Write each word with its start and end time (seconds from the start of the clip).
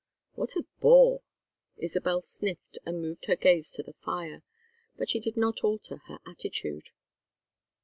"What 0.33 0.55
a 0.55 0.65
bore." 0.79 1.21
Isabel 1.77 2.21
sniffed, 2.23 2.79
and 2.87 3.03
moved 3.03 3.25
her 3.25 3.35
gaze 3.35 3.71
to 3.73 3.83
the 3.83 3.93
fire. 3.93 4.41
But 4.97 5.11
she 5.11 5.19
did 5.19 5.37
not 5.37 5.63
alter 5.63 5.97
her 6.07 6.17
attitude. 6.25 6.89